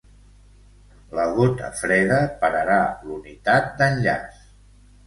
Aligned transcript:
La 1.17 1.25
gota 1.35 1.69
freda 1.83 2.19
pararà 2.41 2.81
l'unitat 3.05 3.73
d'enllaç. 3.81 4.43